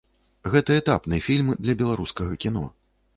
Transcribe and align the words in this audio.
Гэта 0.53 0.77
этапны 0.81 1.19
фільм 1.27 1.51
для 1.65 1.75
беларускага 1.83 2.39
кіно. 2.47 2.65